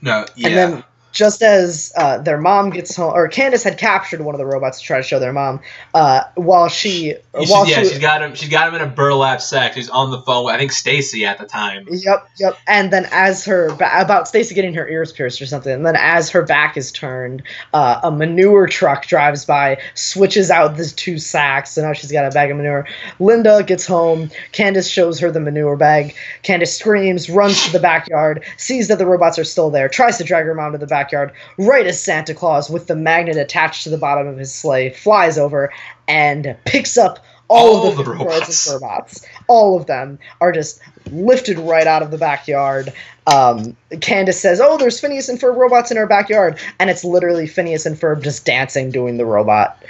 No, 0.01 0.25
yeah. 0.35 0.47
and 0.49 0.55
then 0.57 0.83
just 1.13 1.41
as 1.41 1.93
uh, 1.95 2.17
their 2.17 2.39
mom 2.39 2.71
gets 2.71 2.95
home, 2.95 3.13
or 3.13 3.27
Candace 3.27 3.63
had 3.63 3.77
captured 3.77 4.21
one 4.21 4.35
of 4.35 4.39
the 4.39 4.45
robots 4.45 4.79
to 4.79 4.85
try 4.85 4.97
to 4.97 5.03
show 5.03 5.19
their 5.19 5.31
mom, 5.31 5.61
uh, 5.93 6.23
while 6.35 6.67
she, 6.67 7.09
You 7.09 7.17
while 7.31 7.67
yeah, 7.67 7.83
she, 7.83 7.89
she's 7.89 7.99
got 7.99 8.21
him. 8.21 8.35
She's 8.35 8.49
got 8.49 8.67
him 8.67 8.75
in 8.75 8.81
a 8.81 8.91
burlap 8.91 9.39
sack. 9.39 9.75
She's 9.75 9.89
on 9.89 10.11
the 10.11 10.21
phone 10.23 10.45
with 10.45 10.55
I 10.55 10.57
think 10.57 10.71
Stacy 10.71 11.25
at 11.25 11.37
the 11.37 11.45
time. 11.45 11.87
Yep, 11.89 12.27
yep. 12.39 12.57
And 12.67 12.91
then 12.91 13.07
as 13.11 13.45
her 13.45 13.67
about 13.67 14.27
Stacy 14.27 14.55
getting 14.55 14.73
her 14.73 14.87
ears 14.89 15.11
pierced 15.13 15.41
or 15.41 15.45
something, 15.45 15.71
and 15.71 15.85
then 15.85 15.95
as 15.95 16.29
her 16.31 16.41
back 16.41 16.75
is 16.75 16.91
turned, 16.91 17.43
uh, 17.73 18.01
a 18.03 18.11
manure 18.11 18.67
truck 18.67 19.05
drives 19.05 19.45
by, 19.45 19.79
switches 19.93 20.49
out 20.49 20.75
the 20.77 20.85
two 20.85 21.19
sacks, 21.19 21.71
so 21.71 21.83
now 21.83 21.93
she's 21.93 22.11
got 22.11 22.25
a 22.25 22.31
bag 22.31 22.49
of 22.49 22.57
manure. 22.57 22.87
Linda 23.19 23.63
gets 23.63 23.85
home. 23.85 24.31
Candace 24.51 24.89
shows 24.89 25.19
her 25.19 25.31
the 25.31 25.39
manure 25.39 25.77
bag. 25.77 26.15
Candace 26.41 26.77
screams, 26.77 27.29
runs 27.29 27.63
to 27.65 27.71
the 27.71 27.79
backyard, 27.79 28.43
sees 28.57 28.87
that 28.87 28.97
the 28.97 29.05
robots 29.05 29.37
are 29.37 29.43
still 29.43 29.69
there, 29.69 29.87
tries 29.87 30.17
to 30.17 30.23
drag 30.23 30.45
her 30.45 30.55
mom 30.55 30.71
to 30.71 30.77
the 30.77 30.87
backyard. 31.03 31.31
Right 31.57 31.85
as 31.85 32.01
Santa 32.01 32.33
Claus, 32.33 32.69
with 32.69 32.87
the 32.87 32.95
magnet 32.95 33.37
attached 33.37 33.83
to 33.83 33.89
the 33.89 33.97
bottom 33.97 34.27
of 34.27 34.37
his 34.37 34.53
sleigh, 34.53 34.91
flies 34.91 35.37
over 35.37 35.71
and 36.07 36.55
picks 36.65 36.97
up 36.97 37.19
all, 37.49 37.77
All 37.81 37.87
of 37.89 37.97
the, 37.97 38.03
the 38.03 38.11
robots. 38.11 38.67
and 38.67 38.81
robots. 38.81 39.25
All 39.47 39.77
of 39.77 39.85
them 39.85 40.17
are 40.39 40.51
just 40.51 40.79
lifted 41.11 41.59
right 41.59 41.85
out 41.85 42.01
of 42.01 42.09
the 42.09 42.17
backyard. 42.17 42.93
Um, 43.27 43.75
Candace 44.01 44.39
says, 44.39 44.59
"Oh, 44.61 44.77
there's 44.77 44.99
Phineas 44.99 45.27
and 45.29 45.39
Ferb 45.39 45.55
robots 45.57 45.91
in 45.91 45.97
our 45.97 46.07
backyard," 46.07 46.57
and 46.79 46.89
it's 46.89 47.03
literally 47.03 47.45
Phineas 47.47 47.85
and 47.85 47.97
Ferb 47.99 48.23
just 48.23 48.45
dancing, 48.45 48.91
doing 48.91 49.17
the 49.17 49.25
robot. 49.25 49.83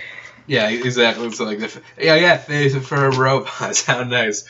Yeah, 0.47 0.67
exactly. 0.69 1.31
So 1.31 1.45
like, 1.45 1.59
the, 1.59 1.81
yeah, 2.01 2.15
yeah, 2.15 2.41
and 2.49 2.71
Ferb 2.83 3.17
robots. 3.17 3.83
How 3.85 4.03
nice. 4.03 4.43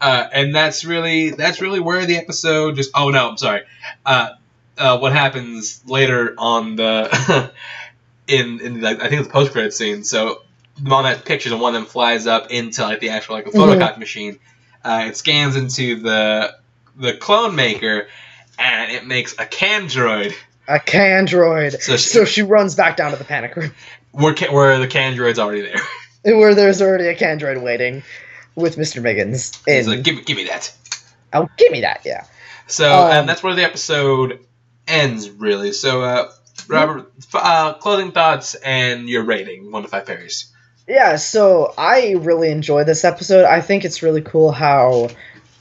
Uh, 0.00 0.26
and 0.32 0.54
that's 0.54 0.84
really 0.84 1.30
that's 1.30 1.60
really 1.60 1.80
where 1.80 2.06
the 2.06 2.16
episode 2.16 2.76
just. 2.76 2.90
Oh 2.94 3.10
no, 3.10 3.30
I'm 3.30 3.36
sorry. 3.36 3.62
Uh, 4.06 4.30
uh, 4.78 4.98
what 4.98 5.12
happens 5.12 5.82
later 5.86 6.34
on 6.38 6.76
the 6.76 7.52
in 8.28 8.60
in 8.60 8.80
like 8.80 9.02
I 9.02 9.08
think 9.08 9.20
it's 9.20 9.28
the 9.28 9.32
post 9.32 9.52
credit 9.52 9.72
scene. 9.74 10.04
So 10.04 10.42
the 10.82 10.88
mom 10.88 11.04
has 11.04 11.20
pictures, 11.22 11.52
and 11.52 11.60
one 11.60 11.74
of 11.74 11.80
them 11.82 11.88
flies 11.90 12.26
up 12.26 12.50
into 12.50 12.82
like 12.82 13.00
the 13.00 13.10
actual 13.10 13.36
like 13.36 13.44
the 13.44 13.52
Mhm. 13.52 13.78
photocopy 13.78 13.98
machine. 13.98 14.38
Uh, 14.84 15.04
it 15.08 15.16
scans 15.16 15.56
into 15.56 15.96
the 15.96 16.54
the 16.96 17.14
clone 17.14 17.54
maker, 17.56 18.08
and 18.58 18.92
it 18.92 19.06
makes 19.06 19.34
a 19.38 19.46
can 19.46 19.84
droid. 19.86 20.34
A 20.68 20.80
can 20.80 21.26
droid. 21.26 21.72
So 21.80 21.96
she, 21.96 22.08
So 22.08 22.24
she 22.24 22.42
runs 22.42 22.74
back 22.74 22.96
down 22.96 23.10
to 23.12 23.16
the 23.16 23.24
panic 23.24 23.54
room, 23.56 23.72
where 24.12 24.34
where 24.50 24.78
the 24.78 24.86
can 24.88 25.14
droid's 25.16 25.38
already 25.38 25.62
there. 25.62 25.80
where 26.36 26.54
there's 26.54 26.80
already 26.82 27.08
a 27.08 27.14
can 27.14 27.38
droid 27.38 27.62
waiting 27.62 28.02
with 28.54 28.76
Mr. 28.76 29.02
Miggins. 29.02 29.52
He's 29.66 29.86
In, 29.86 29.92
like, 29.92 30.02
give 30.04 30.14
me 30.16 30.22
give 30.22 30.36
me 30.36 30.44
that. 30.44 30.72
oh, 31.32 31.48
give 31.58 31.70
me 31.72 31.80
that, 31.82 32.00
yeah. 32.04 32.24
So, 32.66 32.90
Um, 32.90 33.10
and 33.12 33.28
that's 33.28 33.42
where 33.42 33.54
the 33.54 33.64
episode 33.64 34.38
ends, 34.86 35.30
really. 35.30 35.72
So, 35.72 36.02
uh, 36.02 36.30
Robert, 36.68 37.12
uh, 37.34 37.74
clothing 37.74 38.12
thoughts 38.12 38.54
and 38.54 39.08
your 39.08 39.24
rating, 39.24 39.70
one 39.70 39.82
to 39.82 39.88
five 39.88 40.06
fairies. 40.06 40.52
Yeah, 40.86 41.16
so 41.16 41.72
I 41.78 42.12
really 42.18 42.50
enjoy 42.50 42.84
this 42.84 43.04
episode. 43.04 43.44
I 43.44 43.60
think 43.60 43.84
it's 43.84 44.02
really 44.02 44.20
cool 44.20 44.52
how 44.52 45.08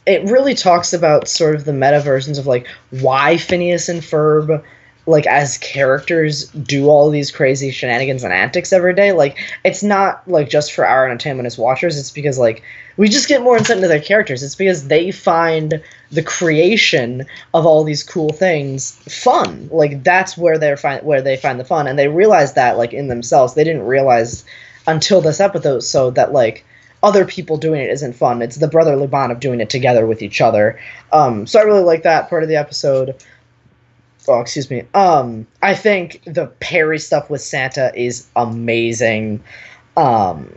it 0.06 0.26
really 0.26 0.54
talks 0.54 0.94
about 0.94 1.28
sort 1.28 1.56
of 1.56 1.66
the 1.66 1.74
meta 1.74 2.02
versions 2.02 2.38
of 2.38 2.46
like 2.46 2.68
why 2.90 3.38
Phineas 3.38 3.88
and 3.90 4.02
Ferb 4.02 4.64
like 5.06 5.28
as 5.28 5.58
characters 5.58 6.48
do 6.50 6.88
all 6.88 7.10
these 7.10 7.32
crazy 7.32 7.72
shenanigans 7.72 8.24
and 8.24 8.34
antics 8.34 8.72
every 8.72 8.94
day. 8.94 9.12
Like 9.12 9.38
it's 9.64 9.84
not 9.84 10.28
like 10.28 10.50
just 10.50 10.72
for 10.72 10.86
our 10.86 11.06
entertainment 11.06 11.46
as 11.46 11.58
watchers, 11.58 11.98
it's 12.00 12.12
because 12.12 12.40
like 12.40 12.64
we 12.96 13.10
just 13.10 13.28
get 13.28 13.42
more 13.42 13.58
insight 13.58 13.78
into 13.78 13.88
their 13.88 14.00
characters. 14.00 14.44
It's 14.44 14.56
because 14.56 14.88
they 14.88 15.12
find 15.12 15.82
the 16.12 16.24
creation 16.24 17.26
of 17.54 17.66
all 17.66 17.84
these 17.84 18.04
cool 18.04 18.32
things 18.32 18.92
fun. 18.92 19.68
Like 19.72 20.04
that's 20.04 20.38
where 20.38 20.58
they're 20.58 20.78
find 20.78 21.04
where 21.06 21.22
they 21.22 21.38
find 21.38 21.60
the 21.60 21.66
fun 21.66 21.88
and 21.88 22.00
they 22.00 22.08
realize 22.08 22.54
that 22.54 22.78
like 22.78 22.94
in 22.94 23.08
themselves. 23.08 23.56
They 23.56 23.64
didn't 23.64 23.86
realize 23.86 24.46
until 24.88 25.22
this 25.22 25.40
episode 25.40 25.82
so 25.82 26.12
that 26.12 26.34
like 26.34 26.66
other 27.02 27.26
people 27.26 27.58
doing 27.58 27.82
it 27.82 27.90
isn't 27.90 28.14
fun. 28.14 28.42
It's 28.42 28.56
the 28.56 28.68
brotherly 28.70 29.08
bond 29.08 29.34
of 29.34 29.42
doing 29.42 29.60
it 29.60 29.70
together 29.70 30.06
with 30.06 30.22
each 30.22 30.40
other. 30.40 30.80
Um, 31.12 31.46
so 31.46 31.60
I 31.60 31.64
really 31.64 31.84
like 31.84 32.04
that 32.04 32.30
part 32.30 32.44
of 32.44 32.50
the 32.50 32.56
episode. 32.56 33.16
Oh, 34.28 34.40
excuse 34.40 34.70
me. 34.70 34.84
Um, 34.94 35.46
I 35.62 35.76
think 35.76 36.22
the 36.26 36.48
Perry 36.60 37.00
stuff 37.00 37.30
with 37.30 37.42
Santa 37.42 37.92
is 37.96 38.28
amazing. 38.36 39.44
Um, 39.98 40.54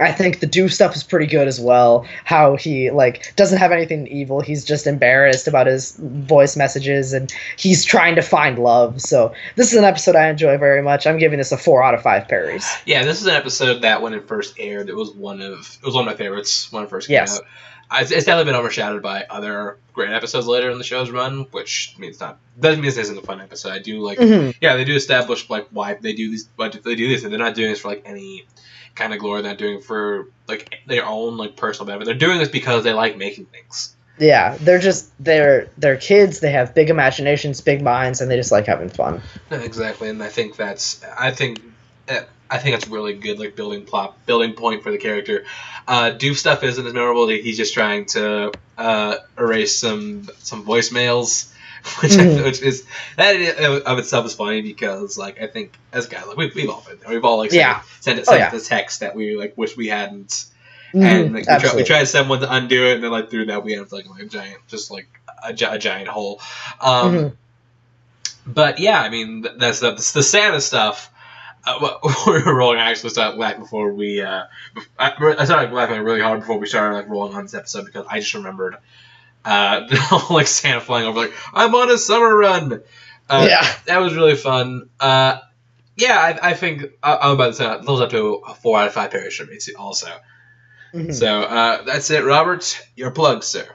I 0.00 0.10
think 0.10 0.40
the 0.40 0.46
do 0.46 0.68
stuff 0.68 0.96
is 0.96 1.04
pretty 1.04 1.26
good 1.26 1.46
as 1.46 1.60
well. 1.60 2.04
How 2.24 2.56
he 2.56 2.90
like 2.90 3.32
doesn't 3.36 3.58
have 3.58 3.70
anything 3.70 4.08
evil. 4.08 4.40
He's 4.40 4.64
just 4.64 4.88
embarrassed 4.88 5.46
about 5.46 5.68
his 5.68 5.96
voice 6.00 6.56
messages 6.56 7.12
and 7.12 7.32
he's 7.56 7.84
trying 7.84 8.16
to 8.16 8.22
find 8.22 8.58
love. 8.58 9.00
So 9.00 9.32
this 9.54 9.72
is 9.72 9.78
an 9.78 9.84
episode 9.84 10.16
I 10.16 10.28
enjoy 10.28 10.58
very 10.58 10.82
much. 10.82 11.06
I'm 11.06 11.18
giving 11.18 11.38
this 11.38 11.52
a 11.52 11.56
four 11.56 11.84
out 11.84 11.94
of 11.94 12.02
five 12.02 12.26
Perrys. 12.26 12.64
Yeah, 12.86 13.04
this 13.04 13.20
is 13.20 13.26
an 13.28 13.34
episode 13.34 13.82
that 13.82 14.02
when 14.02 14.14
it 14.14 14.26
first 14.26 14.56
aired, 14.58 14.88
it 14.88 14.96
was 14.96 15.12
one 15.12 15.40
of 15.40 15.78
it 15.80 15.86
was 15.86 15.94
one 15.94 16.08
of 16.08 16.12
my 16.12 16.16
favorites 16.16 16.72
when 16.72 16.82
it 16.82 16.90
first 16.90 17.06
came 17.06 17.14
Yes. 17.14 17.38
out. 17.38 17.46
It's, 17.92 18.10
it's 18.10 18.24
definitely 18.26 18.52
been 18.52 18.60
overshadowed 18.60 19.02
by 19.02 19.24
other 19.30 19.78
great 19.92 20.12
episodes 20.12 20.46
later 20.46 20.70
in 20.70 20.78
the 20.78 20.84
show's 20.84 21.10
run, 21.10 21.46
which 21.52 21.94
means 21.98 22.20
not 22.20 22.38
doesn't 22.58 22.80
mean 22.80 22.88
this 22.88 22.98
isn't 22.98 23.18
a 23.18 23.22
fun 23.22 23.40
episode. 23.40 23.72
I 23.72 23.78
do 23.78 24.00
like 24.00 24.18
Mhm. 24.18 24.54
yeah, 24.60 24.76
they 24.76 24.84
do 24.84 24.94
establish 24.94 25.48
like 25.50 25.68
why 25.70 25.94
they 25.94 26.12
do 26.12 26.30
this, 26.30 26.48
why 26.56 26.68
they 26.68 26.94
do 26.94 27.08
this, 27.08 27.22
and 27.24 27.32
they're 27.32 27.38
not 27.38 27.54
doing 27.54 27.70
this 27.70 27.80
for 27.80 27.88
like 27.88 28.02
any 28.06 28.46
kind 28.94 29.12
of 29.12 29.18
glory. 29.20 29.42
They're 29.42 29.52
not 29.52 29.58
doing 29.58 29.76
it 29.78 29.84
for 29.84 30.28
like 30.48 30.74
their 30.86 31.04
own 31.06 31.36
like 31.36 31.56
personal 31.56 31.86
benefit. 31.86 32.06
They're 32.06 32.14
doing 32.28 32.38
this 32.38 32.48
because 32.48 32.84
they 32.84 32.92
like 32.92 33.16
making 33.16 33.46
things. 33.46 33.94
Yeah, 34.18 34.56
they're 34.60 34.78
just 34.78 35.10
they're 35.22 35.68
they're 35.78 35.96
kids. 35.96 36.38
They 36.40 36.52
have 36.52 36.74
big 36.74 36.88
imaginations, 36.90 37.60
big 37.60 37.82
minds, 37.82 38.20
and 38.20 38.30
they 38.30 38.36
just 38.36 38.52
like 38.52 38.66
having 38.66 38.88
fun. 38.88 39.20
Exactly, 39.50 40.08
and 40.08 40.22
I 40.22 40.28
think 40.28 40.56
that's 40.56 41.04
I 41.18 41.32
think 41.32 41.60
eh, 42.08 42.22
I 42.54 42.58
think 42.58 42.74
that's 42.76 42.88
really 42.88 43.14
good 43.14 43.38
like 43.38 43.56
building 43.56 43.84
plot 43.84 44.16
building 44.26 44.52
point 44.54 44.82
for 44.82 44.90
the 44.92 44.98
character. 44.98 45.44
Uh, 45.88 46.12
Doof 46.16 46.36
stuff 46.36 46.62
isn't 46.62 46.86
as 46.86 46.92
memorable. 46.94 47.26
He's 47.28 47.56
just 47.56 47.74
trying 47.74 48.06
to 48.06 48.52
uh, 48.78 49.16
erase 49.38 49.76
some 49.76 50.28
some 50.38 50.64
voicemails. 50.64 51.50
Which, 52.00 52.12
Mhm. 52.12 52.42
which 52.44 52.62
is 52.62 52.86
that 53.18 53.82
of 53.84 53.98
itself 53.98 54.24
is 54.24 54.32
funny 54.32 54.62
because 54.62 55.18
like 55.18 55.38
I 55.42 55.46
think 55.48 55.76
as 55.92 56.06
guys 56.06 56.26
like 56.26 56.38
we've, 56.38 56.54
we've 56.54 56.70
all 56.70 56.82
been 56.88 56.98
there. 57.00 57.10
we've 57.10 57.22
all 57.26 57.36
like 57.36 57.50
sent, 57.50 57.60
Yeah. 57.60 57.82
sent, 58.00 58.20
Oh, 58.20 58.22
sent 58.24 58.38
yeah. 58.40 58.48
the 58.50 58.60
text 58.60 59.00
that 59.00 59.14
we 59.14 59.36
like 59.36 59.52
wish 59.58 59.76
we 59.76 59.88
hadn't 59.88 60.46
Mhm, 60.94 61.02
and 61.02 61.32
like, 61.34 61.40
we, 61.40 61.44
try, 61.44 61.52
we 61.52 61.56
absolutely. 61.56 61.84
tried 61.84 62.00
to 62.00 62.06
send 62.06 62.28
one 62.30 62.40
to 62.40 62.50
undo 62.50 62.86
it, 62.86 62.94
and 62.94 63.04
then 63.04 63.10
like 63.10 63.28
through 63.28 63.46
that 63.46 63.64
we 63.64 63.74
ended 63.74 63.88
up 63.88 63.92
like, 63.92 64.06
a 64.18 64.24
giant, 64.24 64.66
just 64.66 64.90
like 64.90 65.08
a, 65.46 65.52
a 65.72 65.78
giant 65.78 66.08
hole. 66.08 66.40
Um, 66.80 67.14
Mhm. 67.14 67.32
But 68.46 68.78
yeah, 68.78 69.00
I 69.00 69.08
mean 69.10 69.42
th- 69.42 69.54
that's 69.58 69.80
the, 69.80 69.90
the 69.92 70.22
Santa 70.22 70.60
stuff. 70.62 71.10
Uh, 71.66 71.98
we 72.26 72.42
were 72.42 72.54
rolling. 72.54 72.78
I 72.78 72.90
actually 72.90 73.10
started 73.10 73.38
laughing 73.38 73.60
before 73.62 73.92
we. 73.92 74.20
Uh, 74.20 74.44
I, 74.98 75.34
I 75.38 75.44
started 75.44 75.72
laughing 75.72 76.00
really 76.02 76.20
hard 76.20 76.40
before 76.40 76.58
we 76.58 76.66
started 76.66 76.94
like 76.94 77.08
rolling 77.08 77.34
on 77.34 77.44
this 77.44 77.54
episode 77.54 77.86
because 77.86 78.06
I 78.08 78.20
just 78.20 78.34
remembered 78.34 78.76
uh, 79.44 79.82
like 80.30 80.46
Santa 80.46 80.80
flying 80.80 81.06
over 81.06 81.18
like 81.18 81.32
I'm 81.52 81.74
on 81.74 81.90
a 81.90 81.98
summer 81.98 82.36
run. 82.36 82.82
Uh, 83.28 83.46
yeah, 83.48 83.66
that 83.86 83.98
was 83.98 84.14
really 84.14 84.36
fun. 84.36 84.90
Uh, 85.00 85.38
yeah, 85.96 86.18
I, 86.18 86.50
I 86.50 86.54
think 86.54 86.84
I, 87.02 87.16
I'm 87.16 87.30
about 87.32 87.46
to 87.48 87.54
say 87.54 87.78
those 87.82 88.00
up 88.00 88.10
to 88.10 88.42
a 88.46 88.54
four 88.54 88.78
out 88.78 88.88
of 88.88 88.94
five 88.94 89.10
pairs 89.10 89.36
for 89.36 89.44
me 89.46 89.58
too. 89.58 89.74
Also. 89.78 90.08
Mhm. 90.92 91.14
So 91.14 91.42
uh, 91.42 91.82
that's 91.82 92.10
it, 92.10 92.24
Robert. 92.24 92.80
Your 92.96 93.10
plug, 93.10 93.42
sir. 93.42 93.66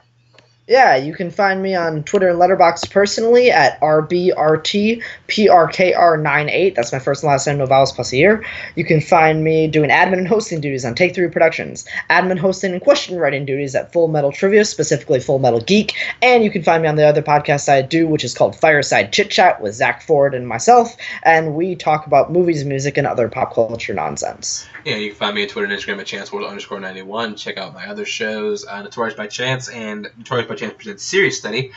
Yeah. 0.70 0.94
You 0.94 1.12
can 1.12 1.32
find 1.32 1.60
me 1.60 1.74
on 1.74 2.04
Twitter 2.04 2.28
and 2.28 2.38
Letterboxd 2.38 2.92
personally 2.92 3.50
at 3.50 3.80
rbrtprkr98. 3.80 6.74
That's 6.76 6.92
my 6.92 7.00
first 7.00 7.24
and 7.24 7.30
last 7.30 7.48
name, 7.48 7.58
no 7.58 7.66
vowels 7.66 7.90
plus 7.90 8.12
a 8.12 8.16
year. 8.16 8.44
You 8.76 8.84
can 8.84 9.00
find 9.00 9.42
me 9.42 9.66
doing 9.66 9.90
admin 9.90 10.18
and 10.18 10.28
hosting 10.28 10.60
duties 10.60 10.84
on 10.84 10.94
Take 10.94 11.16
Three 11.16 11.28
Productions, 11.28 11.88
admin 12.08 12.38
hosting 12.38 12.70
and 12.70 12.80
question 12.80 13.18
writing 13.18 13.44
duties 13.44 13.74
at 13.74 13.92
Full 13.92 14.06
Metal 14.06 14.30
Trivia, 14.30 14.64
specifically 14.64 15.18
Full 15.18 15.40
Metal 15.40 15.60
Geek, 15.60 15.96
and 16.22 16.44
you 16.44 16.52
can 16.52 16.62
find 16.62 16.84
me 16.84 16.88
on 16.88 16.94
the 16.94 17.04
other 17.04 17.22
podcast 17.22 17.68
I 17.68 17.82
do, 17.82 18.06
which 18.06 18.22
is 18.22 18.32
called 18.32 18.54
Fireside 18.54 19.12
Chit 19.12 19.28
Chat 19.28 19.60
with 19.60 19.74
Zach 19.74 20.02
Ford 20.02 20.36
and 20.36 20.46
myself, 20.46 20.94
and 21.24 21.56
we 21.56 21.74
talk 21.74 22.06
about 22.06 22.30
movies, 22.30 22.64
music, 22.64 22.96
and 22.96 23.08
other 23.08 23.28
pop 23.28 23.54
culture 23.54 23.92
nonsense. 23.92 24.68
Yeah, 24.84 24.96
you 24.96 25.08
can 25.08 25.18
find 25.18 25.34
me 25.34 25.42
on 25.42 25.48
Twitter 25.48 25.66
and 25.66 25.76
Instagram 25.76 25.98
at 25.98 26.06
chanceworld 26.06 26.48
underscore 26.48 26.80
91. 26.80 27.34
Check 27.34 27.58
out 27.58 27.74
my 27.74 27.88
other 27.88 28.04
shows, 28.04 28.64
uh, 28.64 28.82
Notorious 28.82 29.14
by 29.14 29.26
Chance 29.26 29.68
and 29.68 30.08
Notorious 30.16 30.48
by 30.48 30.59
Chance 30.60 30.74
Presents 30.74 31.02
Serious 31.02 31.38
Study. 31.38 31.72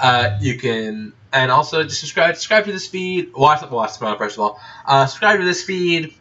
Uh, 0.00 0.38
you 0.40 0.58
can, 0.58 1.12
and 1.32 1.50
also 1.50 1.84
just 1.84 2.00
subscribe 2.00 2.34
subscribe 2.34 2.64
to 2.64 2.72
this 2.72 2.86
feed. 2.86 3.32
Watch, 3.34 3.62
watch 3.70 3.98
the 3.98 4.16
first 4.16 4.36
of 4.36 4.40
all. 4.40 4.60
Uh, 4.84 5.06
subscribe 5.06 5.38
to 5.38 5.44
this 5.44 5.62
feed. 5.62 6.14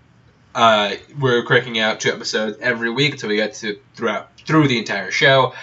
Uh, 0.54 0.96
we're 1.20 1.44
cranking 1.44 1.80
out 1.80 2.00
two 2.00 2.12
episodes 2.12 2.58
every 2.62 2.92
week 2.92 3.14
until 3.14 3.30
we 3.30 3.38
get 3.38 3.56
to 3.56 3.80
throughout 3.96 4.38
through 4.40 4.68
the 4.68 4.78
entire 4.78 5.10
show. 5.10 5.54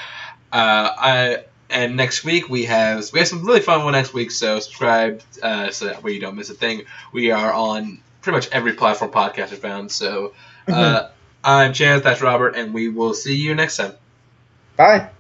Uh, 0.53 0.91
I 0.99 1.45
and 1.69 1.97
next 1.97 2.25
week 2.25 2.49
we 2.49 2.65
have 2.65 3.05
we 3.13 3.21
have 3.21 3.29
some 3.29 3.47
really 3.47 3.61
fun 3.61 3.85
one 3.85 3.93
next 3.93 4.13
week. 4.13 4.33
So 4.33 4.59
subscribe 4.59 5.23
uh, 5.43 5.71
so 5.71 5.87
that 5.87 6.03
way 6.03 6.13
you 6.13 6.21
don't 6.21 6.35
miss 6.35 6.51
a 6.51 6.55
thing. 6.55 6.83
We 7.13 7.31
are 7.31 7.53
on 7.53 8.01
pretty 8.23 8.37
much 8.37 8.49
every 8.51 8.73
platform 8.73 9.13
podcast 9.13 9.53
is 9.53 9.59
found. 9.59 9.93
So 9.93 10.33
uh, 10.67 11.09
I'm 11.45 11.73
Chance. 11.73 12.03
That's 12.03 12.21
Robert, 12.21 12.57
and 12.57 12.75
we 12.75 12.89
will 12.89 13.15
see 13.15 13.37
you 13.37 13.55
next 13.55 13.77
time. 13.77 13.93
Bye. 14.77 15.11